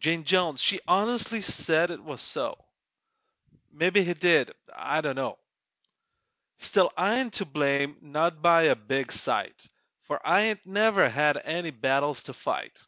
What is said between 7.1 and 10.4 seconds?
ain't to blame, not by a big sight, For I